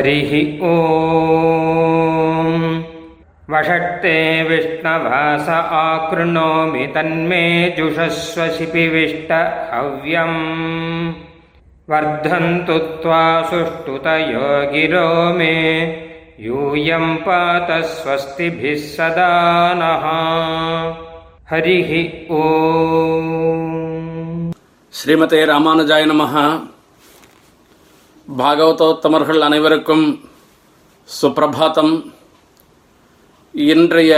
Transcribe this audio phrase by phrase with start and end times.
[0.00, 0.66] हरिः ओ
[3.50, 11.12] वषट्ते विष्णवास आकृणोमि तन्मे तन्मेजुषस्व शिपिविष्टहव्यम्
[11.90, 15.80] वर्धन्तु त्वा सुष्ठुतयो गिरो मे।
[16.40, 20.04] यूयम् पात स्वस्तिभिः सदा नः।
[21.50, 22.36] हरिः ओ
[24.92, 26.69] श्रीमते रामानुजाय नमः।
[28.38, 30.24] பாகவதோத்தமர்கள் அனைவருக்கும்
[31.22, 32.12] சுப்பிரபாதம்
[33.52, 34.12] இன்றைய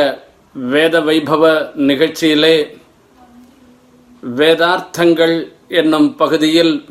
[0.53, 1.45] வேத வைபவ
[1.77, 2.81] நிகழ்ச்சியிலே
[4.37, 6.85] வேதார்த்தங்கள் என்னும் பகுதியில்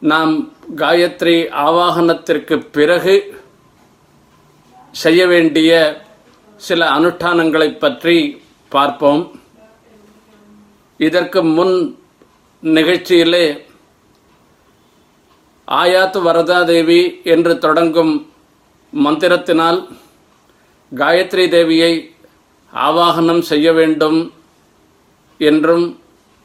[0.00, 3.40] நாம் காயத்ரி ஆவாகனத்திற்கு பிறகு
[4.92, 6.02] செய்ய வேண்டிய
[6.56, 9.40] சில அனுஷ்டானங்களைப் பற்றி பார்ப்போம்.
[10.98, 11.98] இதற்கு முன்
[12.62, 13.64] நிகழ்ச்சியிலே
[15.68, 17.00] ஆயாத்து வரதா தேவி
[17.34, 18.12] என்று தொடங்கும்
[18.92, 19.78] மந்திரத்தினால்
[20.92, 21.92] காயத்ரி தேவியை
[22.72, 24.18] ஆவாகனம் செய்ய வேண்டும்
[25.38, 25.86] என்றும்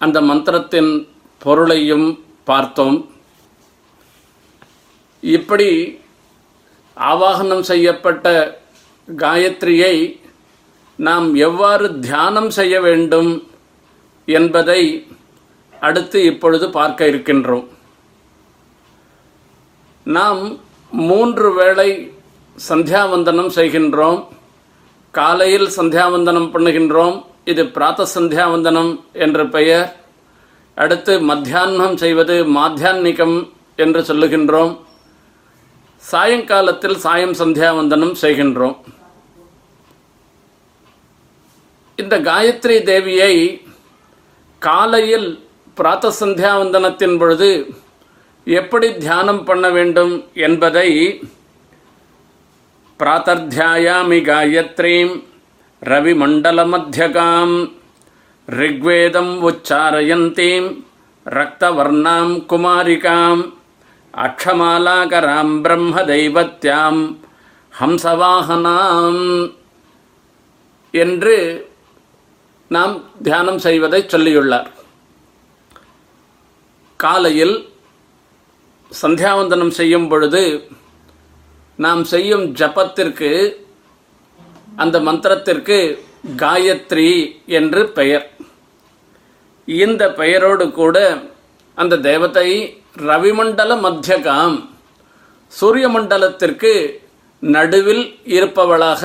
[0.02, 0.92] அந்த மந்திரத்தின்
[1.42, 2.08] பொருளையும்
[2.44, 2.98] பார்த்தோம்.
[5.24, 5.70] இப்படி
[6.98, 8.26] ஆவாகனம் செய்யப்பட்ட
[9.08, 9.96] காயத்ரியை
[10.96, 13.32] நாம் எவ்வாறு தியானம் செய்ய வேண்டும்
[14.26, 14.82] என்பதை
[15.80, 17.68] அடுத்து இப்பொழுது பார்க்க இருக்கின்றோம்.
[20.18, 20.42] நாம்
[21.08, 21.90] மூன்று வேளை
[22.70, 24.20] சந்தியாவந்தனம் செய்கின்றோம்.
[25.18, 27.18] காலையில் சந்தியாவந்தனம் பண்ணுகின்றோம்.
[27.52, 28.92] இது பிராத்த சந்தியாவந்தனம்
[29.26, 29.90] என்ற பெயர்.
[30.76, 33.38] அடுத்து மத்தியானம் செய்வது மாத்தியான்மிகம்
[33.84, 34.74] என்று சொல்லுகின்றோம்.
[36.12, 38.78] சாயங்காலத்தில் சாயம் சந்தியாவந்தனம் செய்கின்றோம்.
[42.02, 43.34] இந்த காயத்ரி தேவியை
[44.60, 45.30] காலையில்
[45.78, 47.50] பிராத்த சந்தியாவந்தனத்தின் பொழுது
[48.46, 50.90] எப்படி தியானம் பண்ண வேண்டும் என்பதை
[53.00, 55.24] பிராத்தர்த்தியாயாமி காயத்ரீம்
[55.82, 57.72] ரவிமண்டல மத்தியகாம்
[58.48, 60.84] ரிக்வேதம் உச்சாரயந்தீம்
[61.26, 63.54] ரக்தவர்ணாம் குமாரிகாம்
[64.14, 67.18] அக்ஷமாலாகராம் பிரம்ம தெய்வத்யாம்
[67.80, 69.52] ஹம்சவாகனாம்
[70.92, 71.36] என்று
[72.68, 74.70] நாம் தியானம் செய்வதை சொல்லியுள்ளார்.
[76.96, 77.71] காலையில்
[79.00, 80.44] சந்தியாவந்தனம் செய்யும் பொழுது
[81.84, 83.30] நாம் செய்யும் ஜபத்திற்கு
[84.76, 85.78] அந்த மந்திரத்திற்கு
[86.42, 87.12] காயத்ரி
[87.60, 88.26] என்று பெயர்.
[89.68, 90.98] இந்த பெயரோடு கூட
[91.78, 92.50] அந்த தேவதை
[93.10, 94.58] ரவிமண்டல மத்தியகாம்
[95.48, 96.74] சூரிய மண்டலத்திற்கு
[97.40, 98.04] நடுவில்
[98.36, 99.04] இருப்பவளாக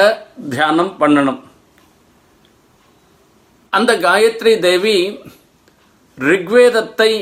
[0.48, 1.40] தியானம் பண்ணணும்.
[3.72, 4.96] அந்த காயத்ரி தேவி
[6.18, 7.12] ரிக்வேதத்தை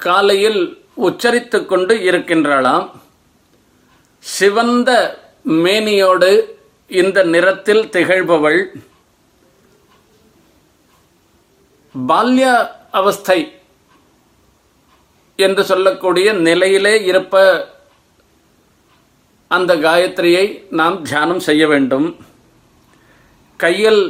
[0.00, 0.62] காலையில்
[0.96, 2.86] உச்சரித்து கொண்டு இருக்கின்றாளாம்
[4.18, 4.90] சிவந்த
[5.64, 6.30] மேனியோடு
[7.00, 8.60] இந்த நிறத்தில் திகழ்பவள்.
[11.94, 12.44] பால்ய
[12.90, 13.38] அவஸ்தை
[15.36, 17.34] என்று சொல்லக்கூடிய நிலையிலே இருப்ப
[19.56, 22.06] அந்த காயத்ரியை நாம் தியானம் செய்ய வேண்டும்.
[23.56, 24.02] கையில்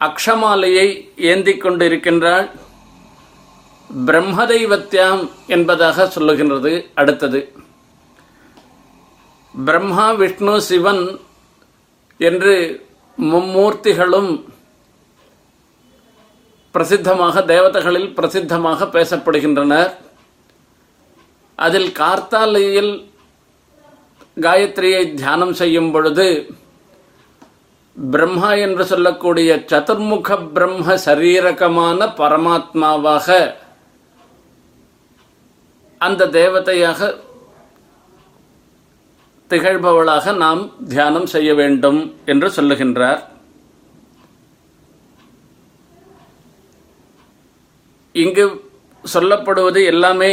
[0.00, 0.88] அக்ஷமாலையை
[1.30, 2.46] ஏந்தி கொண்டிருக்கின்றாள்.
[4.06, 7.40] பிரம்மதெய்வத்தியாம் என்பதாக சொல்லுகின்றது அடுத்தது.
[9.54, 11.04] பிரம்மா விஷ்ணு சிவன்
[12.16, 12.54] என்று
[13.18, 14.30] மும்மூர்த்திகளும்
[16.74, 19.90] பிரசித்தமாக தேவதைகளில் பிரசித்தமாக பேசப்படுகின்றனர்.
[21.56, 22.92] அதில் கார்த்தாலையில்
[24.44, 26.28] காயத்ரியை தியானம் செய்யும் பொழுது
[27.96, 33.28] பிரம்மா என்று சொல்லக்கூடிய சதுர்முக பிரம்ம சரீரகமான பரமாத்மாவாக
[36.06, 37.00] அந்த தேவதையாக
[39.50, 41.98] திகழ்பவளாக நாம் தியானம் செய்ய வேண்டும்
[42.32, 43.20] என்று சொல்லுகின்றார்.
[48.14, 48.44] இங்கு
[49.04, 50.32] சொல்லப்படுவது எல்லாமே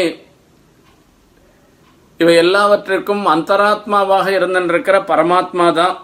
[2.20, 5.96] இவை எல்லாவற்றிற்கும் அந்தராத்மாவாக இருந்திருக்கிற பரமாத்மா தான்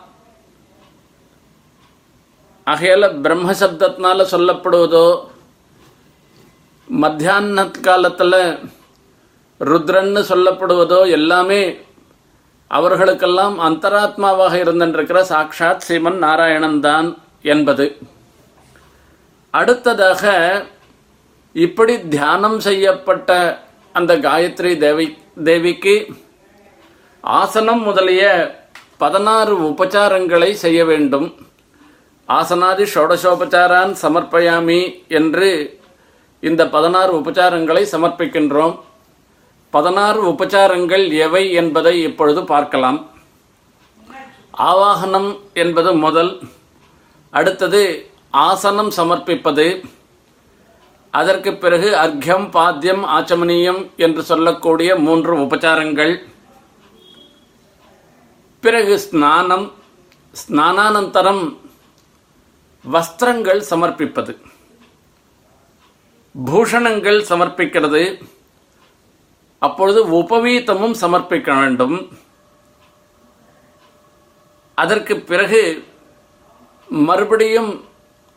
[2.67, 5.07] ஆகையால் பிரம்ம சப்தத்தினால சொல்லப்படுவதோ
[6.87, 8.39] மத்தியான காலத்தில்
[9.59, 11.77] ருத்ரன்னு சொல்லப்படுவதோ எல்லாமே
[12.67, 17.97] அவர்களுக்கெல்லாம் அந்தராத்மாவாக இருந்திருக்கிற சாக்ஷாத் சீமன் நாராயணன் தான் என்பது.
[19.49, 20.23] அடுத்ததாக
[21.51, 23.59] இப்படி தியானம் செய்யப்பட்ட
[23.91, 26.07] அந்த காயத்ரி தேவி தேவிக்கு
[27.23, 28.23] ஆசனம் முதலிய
[28.97, 31.35] பதினாறு உபச்சாரங்களை செய்ய வேண்டும்.
[32.29, 35.79] ஆசனாதி ஷோடசோபச்சாரான் சமர்ப்பயாமி என்று
[36.39, 38.75] இந்த பதினாறு உபச்சாரங்களை சமர்ப்பிக்கின்றோம்.
[39.75, 42.99] பதினாறு உபச்சாரங்கள் எவை என்பதை இப்பொழுது பார்க்கலாம்.
[44.57, 46.31] ஆவாகனம் என்பது முதல்
[47.29, 47.81] அடுத்தது
[48.29, 49.85] ஆசனம் சமர்ப்பிப்பது.
[51.11, 56.13] அதற்கு பிறகு அர்க்யம் பாத்தியம் ஆச்சமனியம் என்று சொல்லக்கூடிய மூன்று உபச்சாரங்கள்.
[58.59, 59.71] பிறகு ஸ்நானம்
[60.41, 61.43] ஸ்நானானந்தரம்
[62.85, 64.33] வஸ்திரங்கள் சமர்ப்பிப்பது.
[66.45, 68.03] பூஷணங்கள் சமர்ப்பிக்கிறது.
[69.59, 72.11] அப்பொழுது உபவீதமும் சமர்ப்பிக்க வேண்டும்.
[74.73, 75.83] அதற்கு பிறகு
[76.89, 77.85] மறுபடியும்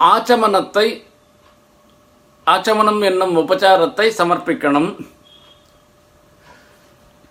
[0.00, 1.08] ஆச்சமனத்தை
[2.46, 5.06] ஆச்சமனம் என்னும் உபச்சாரத்தை சமர்ப்பிக்கணும்.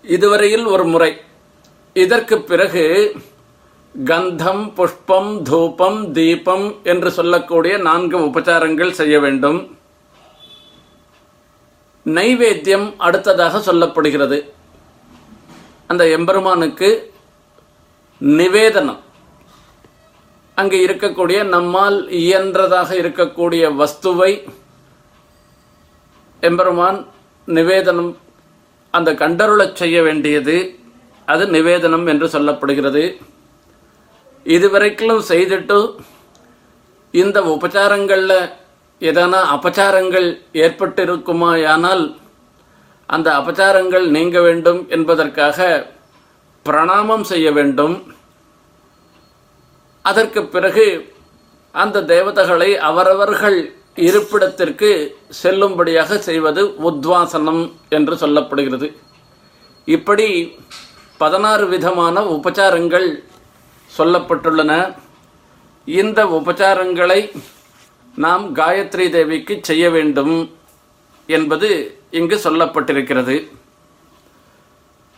[0.01, 1.17] இதுவரையில் ஒரு முறை.
[1.93, 2.85] இதற்கு பிறகு
[4.05, 9.78] கந்தம் புஷ்பம் தூபம் தீபம் என்று சொல்லக்கூடிய நான்கு உபச்சாரங்கள் செய்ய வேண்டும்.
[12.17, 14.37] நைவேத்தியம் அடுத்ததாக சொல்லப்படுகிறது.
[15.91, 16.89] அந்த எம்பெருமானுக்கு
[18.21, 18.99] நிவேதனம்.
[20.59, 24.31] அங்கு இருக்கக்கூடிய நம்மால் இயன்றதாக இருக்கக்கூடிய வஸ்துவை
[26.47, 26.99] எம்பெருமான்
[27.47, 28.11] நிவேதனம்
[28.93, 30.55] அந்த கண்டருளச் செய்ய வேண்டியது
[31.25, 33.03] அது நிவேதனம் என்று சொல்லப்படுகிறது.
[34.43, 35.77] இதுவரைக்கும் செய்துட்டு
[37.11, 38.37] இந்த உபச்சாரங்களில்
[39.07, 40.27] ஏதான அபச்சாரங்கள்
[40.63, 42.03] ஏற்பட்டிருக்குமாயானால்
[43.05, 45.67] அந்த அபச்சாரங்கள் நீங்க வேண்டும் என்பதற்காக
[46.65, 47.95] பிரணாமம் செய்ய வேண்டும்.
[50.01, 50.85] அதற்கு பிறகு
[51.71, 53.57] அந்த தேவதைகளை அவரவர்கள்
[54.07, 54.89] இருப்பிடத்திற்கு
[55.43, 58.87] செல்லும்படியாக செய்வது உத்வாசனம் என்று சொல்லப்படுகிறது.
[59.95, 60.27] இப்படி
[61.17, 63.07] பதினாறு விதமான உபச்சாரங்கள்
[63.97, 64.73] சொல்லப்பட்டுள்ளன.
[65.85, 67.21] இந்த உபச்சாரங்களை
[68.23, 70.33] நாம் காயத்ரி தேவிக்கு செய்ய வேண்டும்
[71.35, 71.69] என்பது
[72.19, 73.35] இங்கு சொல்லப்பட்டிருக்கிறது.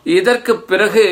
[0.03, 1.06] இதற்கு பிறகு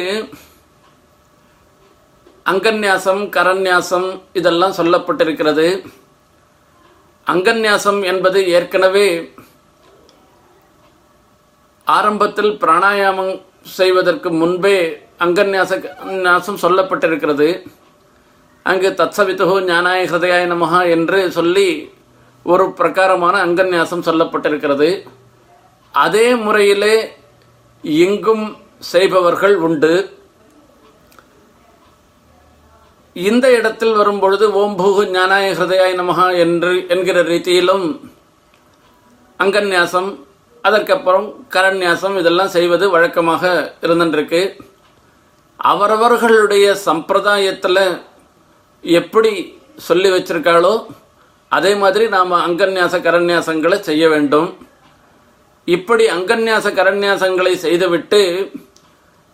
[2.51, 5.67] அங்கன்யாசம் கரன்யாசம் இதெல்லாம் சொல்லப்பட்டிருக்கிறது.
[7.27, 9.07] அங்கன்யாசம் என்பது ஏற்கனவே
[11.97, 13.33] ஆரம்பத்தில் பிராணாயாமம்
[13.79, 14.77] செய்வதற்கு முன்பே
[15.19, 15.81] அங்கன்யாச
[16.27, 17.49] நாசம் சொல்லப்பட்டிருக்கிறது.
[18.65, 21.69] அங்கு தத்சவித்துகு ஞானாய ஹிருதயாய நமஹா என்று சொல்லி
[22.45, 24.89] ஒரு பிரகாரமான அங்கன்யாசம் சொல்லப்பட்டிருக்கிறது.
[25.93, 26.95] அதே முறையிலே
[27.83, 28.45] இங்கும்
[28.91, 29.93] செய்பவர்கள் உண்டு.
[33.15, 37.85] இந்த இடத்தில் வரும்பொழுது ஓம் பூகு ஞானாய ஹிருதயாய நமஹா என்று என்கிற ரீதியிலும்
[39.39, 40.09] அங்கன்யாசம்
[40.63, 43.43] அதற்கப்புறம் கரண்யாசம் இதெல்லாம் செய்வது வழக்கமாக
[43.85, 44.41] இருந்துருக்கு
[45.59, 47.83] அவரவர்களுடைய சம்பிரதாயத்தில்
[48.83, 49.31] எப்படி
[49.87, 50.73] சொல்லி வச்சிருக்காளோ
[51.57, 54.49] அதே மாதிரி நாம் அங்கன்யாச கரண்யாசங்களை செய்ய வேண்டும்.
[55.67, 58.21] இப்படி அங்கன்யாச கரண்யாசங்களை செய்துவிட்டு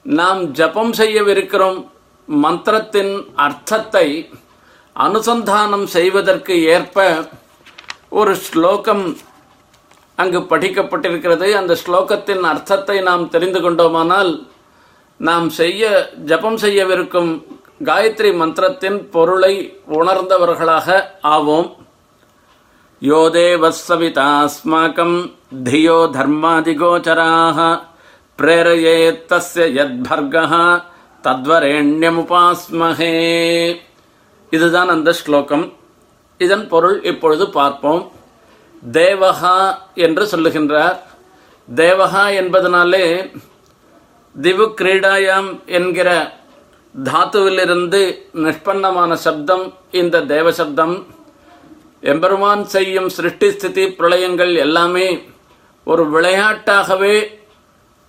[0.06, 1.80] நாம் ஜபம் செய்யவிருக்கிறோம்
[2.28, 3.14] மந்திரத்தின்
[3.46, 4.08] அர்த்தத்தை
[4.96, 7.08] அனுசந்தானம் செய்வதற்கு ஏற்ப
[8.20, 9.06] ஒரு ஸ்லோகம்
[10.22, 11.48] அங்கு படிக்கப்பட்டிருக்கிறது.
[11.62, 14.32] அந்த ஸ்லோகத்தின் அர்த்தத்தை நாம் தெரிந்து கொண்டோமானால்
[15.20, 15.84] நாம் செய்ய
[16.32, 17.32] ஜபம் செய்யவிருக்கும்
[17.84, 21.76] காயத்ரி மந்திரத்தின் பொருளை உணர்ந்தவர்களாக ஆவோம்.
[23.02, 27.82] யோ தேவசவிதாஸ்மாக்கம் தியோ தர்மாதிகோச்சராக
[28.38, 30.82] பிரேரயேத்தஸ்ய யத்பர்கः
[31.24, 33.14] தத்வரேண்யமுபாஸ்மஹே.
[34.50, 35.74] இதுதான் அந்த ஸ்லோகம்.
[36.38, 38.12] இதன் பொருள் இப்பொழுது பார்ப்போம்.
[38.92, 40.98] தேவஹா என்று சொல்லுகின்றார்.
[41.76, 43.32] தேவஹா என்பதனாலே
[44.42, 46.34] திவு கிரீடாயாம் என்கிற
[47.04, 51.08] தாத்துவிலிருந்து நிஷ்பன்னமான சப்தம் இந்த தேவ சப்தம்
[52.02, 55.28] எம்பெருமான் செய்யும் சிருஷ்டி ஸ்திதி பிரளயங்கள் எல்லாமே
[55.84, 57.28] ஒரு விளையாட்டாகவே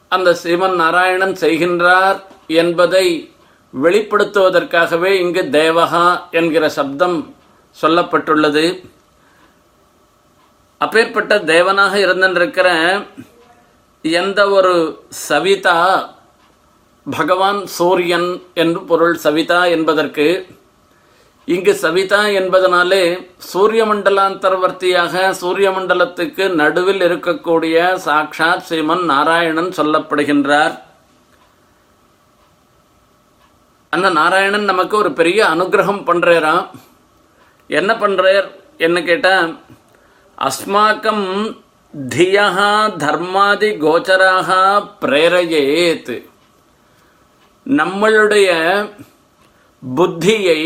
[0.09, 3.35] அந்த ஸ்ரீமன் நாராயணன் செய்கின்றார் என்பதை
[3.75, 7.35] வெளிப்படுத்துவதற்காகவே இங்கு தேவகா என்கிற சப்தம்
[7.83, 8.83] சொல்லப்பட்டுள்ளது.
[10.79, 12.69] அப்பேற்பட்ட தேவனாக இருந்திருக்கிற
[14.03, 15.79] எந்த ஒரு சவிதா
[17.11, 20.27] பகவான் சூரியன் என்று பொருள் சவிதா என்பதற்கு
[21.45, 23.03] இங்கு சவிதா என்பதனாலே
[23.51, 30.75] சூரிய மண்டலாந்தர்வர்த்தியாக சூரிய மண்டலத்துக்கு நடுவில் இருக்கக்கூடிய சாக்ஷாத் ஸ்ரீமன் நாராயணன் சொல்லப்படுகின்றார்.
[33.93, 36.67] அந்த நாராயணன் நமக்கு ஒரு பெரிய அனுகிரகம் பண்ணுறாராம்
[37.71, 38.47] என்ன பண்ணுறார்
[38.77, 39.59] என்ன கேட்டால்
[40.39, 41.27] அஸ்மாக்கம்
[41.95, 42.49] தியா
[43.03, 44.51] தர்மாதி கோச்சராக
[45.01, 46.17] பிரேரையேத்து
[47.67, 48.49] நம்மளுடைய
[49.97, 50.61] புத்தியை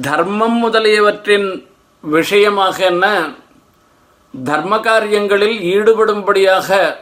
[0.00, 1.68] தர்மம் முதலியவற்றின்
[2.00, 3.34] விஷயமாக என்ன
[4.44, 6.96] தர்ம காரியங்களில் ஈடுபடும்படியாக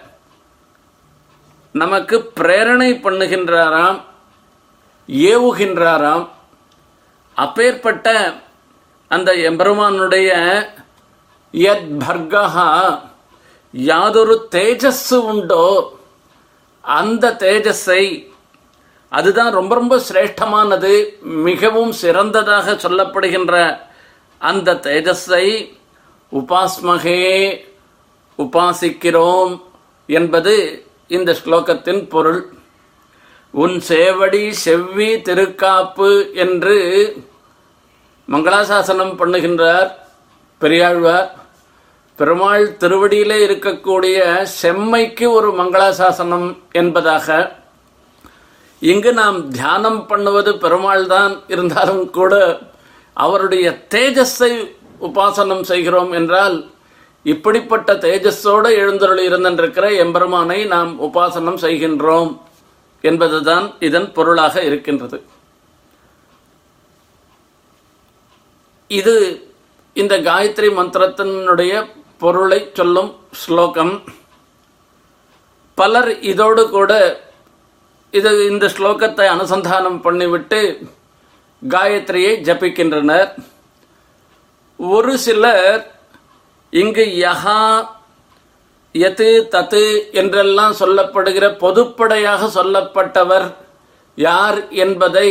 [1.73, 4.01] நமக்கு பிரேரணை பண்ணுகின்றாராம்
[5.09, 6.29] ஏவுகின்றாராம்.
[7.35, 8.35] அப்பேற்பட்ட
[9.09, 10.31] அந்த எம்பெருமானுடைய
[11.53, 13.01] யத் பர்கஹா
[13.73, 15.99] யாதொரு தேஜஸ் உண்டோ
[16.83, 18.33] அந்த தேஜஸை
[19.09, 23.55] அதுதான் ரொம்ப ரொம்ப சிரேஷ்டமானது மிகவும் சிறந்ததாக சொல்லப்படுகின்ற
[24.39, 25.47] அந்த தேஜஸை
[26.33, 27.23] உபாஸ்மகே
[28.39, 29.53] உபாசிக்கிறோம்
[30.07, 30.55] என்பது
[31.09, 32.41] இந்த ஸ்லோகத்தின் பொருள்.
[33.51, 36.77] உன் சேவடி செவ்வி திருக்காப்பு என்று
[38.29, 39.91] மங்களாசாசனம் பண்ணுகின்றார்
[40.59, 41.29] பெரியாழ்வார்.
[42.19, 47.57] பெருமாள் திருவடியிலே இருக்கக்கூடிய செம்மைக்கு ஒரு மங்களாசாசனம் என்பதாக
[48.83, 52.35] இங்கு நாம் தியானம் பண்ணுவது பெருமாள் தான் இருந்தாலும் கூட
[53.13, 54.51] அவருடைய தேஜஸை
[55.01, 56.71] உபாசனம் செய்கிறோம் என்றால்
[57.25, 62.41] இப்படிப்பட்ட தேஜஸோடு எழுந்தருள் இருந்திருக்கிற எம்பெருமானை நாம் உபாசனம் செய்கின்றோம்
[63.01, 65.19] என்பதுதான் இதன் பொருளாக இருக்கின்றது.
[68.87, 69.15] இது
[69.93, 71.87] இந்த காயத்ரி மந்திரத்தினுடைய
[72.19, 73.95] பொருளை சொல்லும் ஸ்லோகம்.
[75.75, 76.93] பலர் இதோடு கூட
[78.13, 80.61] இது இந்த ஸ்லோகத்தை அனுசந்தானம் பண்ணிவிட்டு
[81.63, 83.31] காயத்ரியை ஜபிக்கின்றனர்.
[84.79, 85.83] ஒரு சிலர்
[86.71, 87.61] இங்கு யகா
[88.95, 89.85] எது தத்து
[90.21, 93.47] என்றெல்லாம் சொல்லப்படுகிற பொதுப்படையாக சொல்லப்பட்டவர்
[94.15, 95.29] யார் என்பதை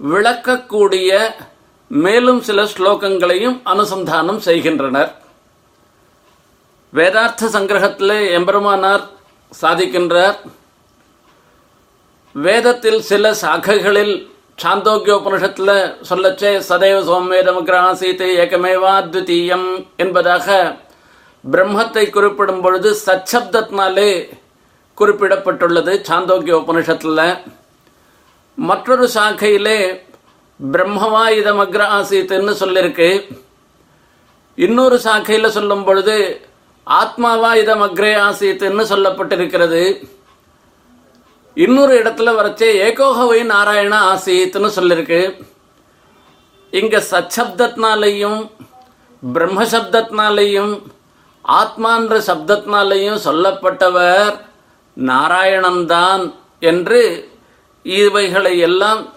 [0.00, 1.10] விளக்கக்கூடிய
[1.88, 5.12] மேலும் சில ஸ்லோகங்களையும் அனுசந்தானம் செய்கின்றனர்.
[6.92, 9.04] வேதார்த்த சங்கிரகத்திலே எம்பெருமானார்
[9.60, 10.36] சாதிக்கின்றார்.
[12.34, 14.14] வேதத்தில் சில சாக்கைகளில்
[14.58, 15.74] சாந்தோக்கியோபனிஷத்தில்
[16.08, 20.46] சொல்லச்சே சதைவ சோமேதமக்ராசீத்து ஏகமேவா அத்விதீயம் என்பதாக
[21.44, 24.10] பிரம்மத்தை குறிப்பிடும் பொழுது சச்சப்தத்தினாலே
[24.98, 27.20] குறிப்பிடப்பட்டுள்ளது சாந்தோக்கிய உபனிஷத்தில்
[28.58, 29.78] மற்றொரு சாக்கையிலே
[30.60, 33.10] பிரம்மவா இதம் அக்ர ஆசீத்துன்னு சொல்லியிருக்கு
[34.58, 36.16] இன்னொரு சாக்கையில் சொல்லும் பொழுது
[36.86, 39.82] ஆத்மாவா இதம் அக்ரே ஆசீத்துன்னு சொல்லப்பட்டிருக்கிறது.
[41.56, 45.36] இன்னொரு இடத்துல வரைச்சு ஏகோகவை நாராயண ஆசீத்னு சொல்லியிருக்கு
[46.70, 48.50] இங்கே சச்சப்தத்தினாலையும்
[49.34, 50.82] பிரம்மசப்தத்தினாலையும்
[51.44, 54.40] ஆத்மான்ற சப்தத்தினாலையும் சொல்லப்பட்டவர்
[54.98, 57.30] நாராயணன்தான் என்று
[57.82, 59.12] இவைகளை எல்லாம்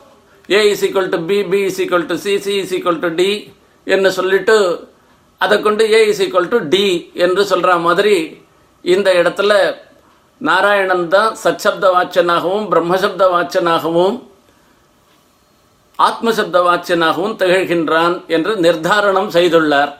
[0.51, 3.53] A is to B B is equal to C C to D
[3.85, 4.87] என்று சொல்லிட்டு
[5.37, 8.41] அதை கொண்டு ஏ இசிக்வல் டு டி என்று சொல்கிற மாதிரி
[8.81, 9.51] இந்த இடத்துல
[10.41, 14.17] நாராயணன் தான் சச்சப்த வாச்சனாகவும் பிரம்மசப்த வாச்சனாகவும்
[15.99, 19.91] ஆத்மசப்த வாச்சனாகவும் திகழ்கின்றான் என்று நிர்தாரணம் செய்துள்ளார்.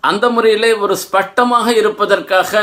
[0.00, 2.62] அந்த முறையிலே ஒரு ஸ்பஷ்டமாக இருப்பதற்காக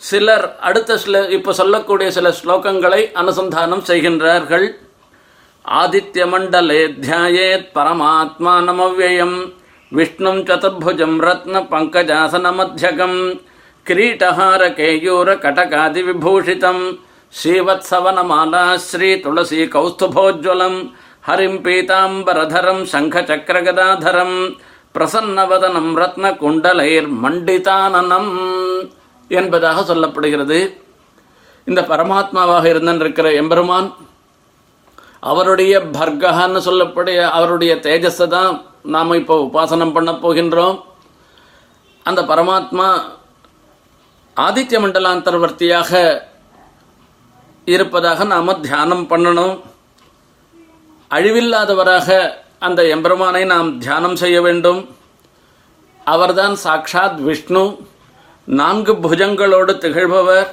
[0.00, 4.66] சிலர் அடுத்த சில இப்போ சொல்லக்கூடிய சில ஸ்லோகங்களை அனுசந்தானம் செய்கின்றார்கள்.
[5.64, 9.38] ஆதித்ய மண்டலே தியாயேத் பரமாத்மானமவ்யயம்
[9.92, 12.52] விஷ்ணும் சதுர்புஜம் ரத்ன பங்கஜாசன
[13.88, 16.80] மத்தியகம் கேயூர கடகாதி விபூஷிதம்
[17.32, 20.78] ஸ்ரீவத்சவனமாலா ஸ்ரீ துளசி கௌஸ்துபோஜ்வலம்
[21.26, 24.36] ஹரிம் பீதாம்பரதரம் சங்கச்சக்கரகதாதரம்
[24.94, 28.32] பிரசன்னவதனம் ரத்ன குண்டலைர் மண்டிதானனம்
[29.30, 30.58] என்பதாக சொல்லப்படுகிறது.
[31.66, 33.90] இந்த பரமாத்மாவாக இருந்திருக்கிற எம்பெருமான்
[35.22, 38.50] அவருடைய பர்கஹான்னு சொல்லக்கூடிய அவருடைய தேஜஸை தான்
[38.96, 40.76] நாம் இப்போ உபாசனம் பண்ண போகின்றோம்.
[42.06, 42.88] அந்த பரமாத்மா
[44.36, 46.20] ஆதித்ய மண்டலாந்தர்வர்த்தியாக
[47.64, 49.62] இருப்பதாக நாம் தியானம் பண்ணணும்.
[51.10, 54.96] அழிவில்லாதவராக அந்த எம்பெருமானை நாம் தியானம் செய்ய வேண்டும்.
[56.04, 57.78] அவர்தான் சாக்ஷாத் விஷ்ணு.
[58.44, 60.46] நான்கு புஜங்களோடு திகழ்பவர்.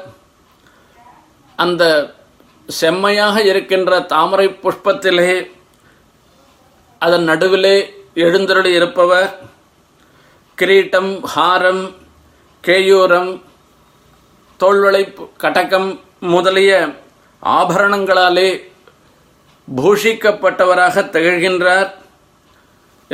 [1.56, 2.13] அந்த
[2.68, 5.52] செம்மையாக இருக்கின்ற தாமரை புஷ்பத்திலே
[7.00, 9.40] அதன் நடுவிலே எழுந்தருளி இருப்பவர்.
[10.62, 11.94] கிரீட்டம் ஹாரம்
[12.68, 13.42] கேயூரம்
[14.63, 15.03] தோல்வளை
[15.43, 15.89] கடகம்
[16.34, 16.72] முதலிய
[17.60, 18.50] ஆபரணங்களாலே
[19.67, 21.89] பூஷிக்கப்பட்டவராக திகழ்கின்றார்.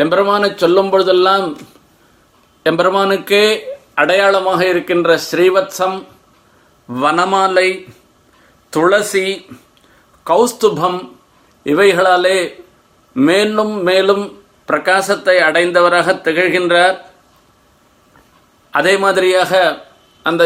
[0.02, 1.48] எம்பெருமானை சொல்லும் பொழுதெல்லாம்
[2.70, 3.44] எம்பெருமானுக்கே
[4.02, 5.98] அடையாளமாக இருக்கின்ற ஸ்ரீவத்சம்
[7.04, 7.70] வனமாலை
[8.74, 9.28] துளசி
[10.30, 11.00] கௌஸ்துபம்
[11.72, 12.40] இவைகளாலே
[13.28, 14.24] மேலும் மேலும்
[14.70, 16.98] பிரகாசத்தை அடைந்தவராக திகழ்கின்றார்.
[18.80, 19.54] அதே மாதிரியாக
[20.30, 20.44] அந்த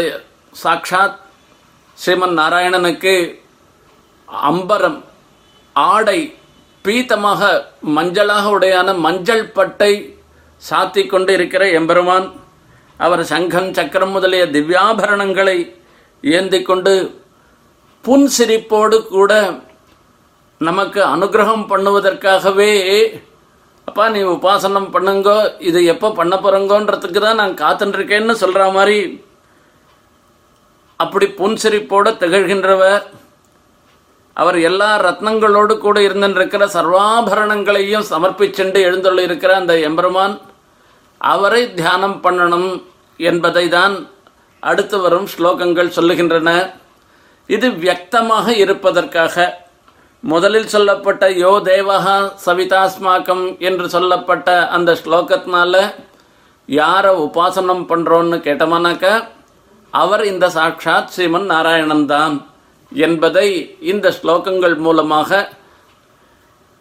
[0.53, 1.17] சாக்ஷாத்
[1.98, 3.13] ஸ்ரீமன் நாராயணனுக்கு
[4.48, 5.00] அம்பரம்
[5.75, 6.19] ஆடை
[6.86, 7.41] பீத்தமாக
[7.95, 9.93] மஞ்சளாக உடையான மஞ்சள் பட்டை
[10.62, 12.27] சாத்தி கொண்டு இருக்கிற எம்பெருமான்
[13.00, 15.57] அவர் சங்கம் சக்கரம் முதலிய திவ்யாபரணங்களை
[16.24, 16.93] ஏந்தி கொண்டு
[18.03, 19.33] புன்சிரிப்போடு கூட
[20.62, 22.72] நமக்கு அனுகிரகம் பண்ணுவதற்காகவே
[23.88, 29.00] அப்பா நீ உபாசனம் பண்ணுங்கோ இது எப்போ பண்ண போகிறங்கோன்றதுக்கு தான் நான் காத்துட்டு சொல்கிற மாதிரி
[31.03, 33.03] அப்படி புன்சிரிப்போடு திகழ்கின்றவர்.
[34.38, 40.36] அவர் எல்லா ரத்னங்களோடு கூட இருந்திருக்கிற சர்வாபரணங்களையும் சமர்ப்பிச்சென்று எழுந்துள்ளிருக்கிற அந்த எம்பெருமான்
[41.22, 42.69] அவரை தியானம் பண்ணணும்
[43.19, 43.95] என்பதை தான்
[44.63, 46.50] அடுத்து வரும் ஸ்லோகங்கள் சொல்லுகின்றன.
[47.50, 49.45] இது வியக்தமாக இருப்பதற்காக
[50.24, 55.81] முதலில் சொல்லப்பட்ட யோ தேவஹா சவிதாஸ்மாக்கம் என்று சொல்லப்பட்ட அந்த ஸ்லோகத்தினால
[56.69, 59.13] யாரை உபாசனம் பண்ணுறோன்னு கேட்டோமானாக்கா
[60.01, 62.35] அவர் இந்த சாட்சாத் ஸ்ரீமன் நாராயணன் தான்
[62.91, 63.47] என்பதை
[63.91, 65.31] இந்த ஸ்லோகங்கள் மூலமாக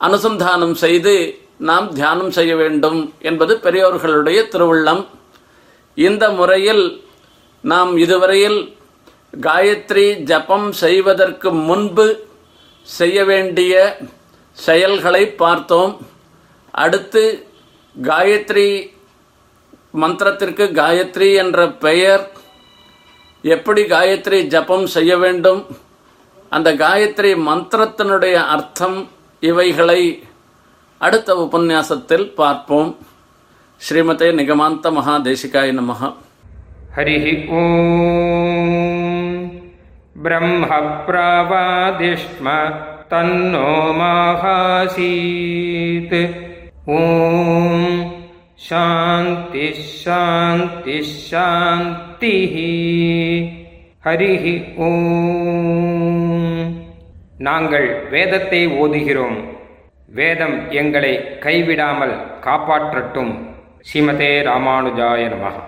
[0.01, 1.15] அனுசந்தானம் செய்து
[1.69, 5.03] நாம் தியானம் செய்ய வேண்டும் என்பது பெரியோர்களுடைய திருவுள்ளம்.
[6.07, 6.85] இந்த முறையில்
[7.73, 8.61] நாம் இதுவரையில்
[9.47, 12.07] காயத்ரி ஜபம் செய்வதற்கு முன்பு
[12.97, 13.75] செய்ய வேண்டிய
[14.67, 15.93] செயல்களை பார்த்தோம்.
[16.85, 17.25] அடுத்து
[17.95, 18.69] காயத்ரி
[20.03, 22.25] மந்திரத்திற்கு காயத்ரி என்ற பெயர்
[23.43, 25.67] எப்படி காயத்ரி ஜபம் செய்ய வேண்டும்?
[26.49, 29.09] அந்த காயத்ரி மந்திரத்தினுடைய அர்த்தம்
[29.41, 30.23] இவைகளை
[30.99, 32.97] அடுத்த உபன்யாசத்தில் பார்ப்போம்.
[33.89, 36.15] ஸ்ரீமதே நிகமாந்த மகா தேசிகாய நமக
[36.97, 39.53] ஹரி ஓம்.
[40.23, 40.67] பிரம்ம
[41.07, 42.75] பிரவாதிஷ்ம
[43.11, 46.37] தன்னோ மாகாசீத்.
[46.85, 48.21] ஓம்.
[48.55, 52.12] சாந்தி சாந்தி சாந்தி.
[52.23, 52.57] முக்திः
[54.05, 54.53] ஹரிஹி
[54.85, 54.89] ஓ
[57.47, 59.39] நாங்கள் வேதத்தை ஓதுகிறோம்.
[60.19, 61.13] வேதம் எங்களை
[61.47, 62.15] கைவிடாமல்
[62.47, 63.33] காப்பாற்றட்டும்.
[63.87, 65.65] ஸ்ரீமதே ராமானுஜாய நமகா